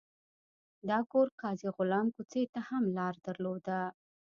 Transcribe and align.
دا 0.89 0.99
کور 1.11 1.27
قاضي 1.41 1.67
غلام 1.77 2.07
کوڅې 2.15 2.43
ته 2.53 2.59
هم 2.67 2.83
لار 2.97 3.13
درلوده. 3.25 3.79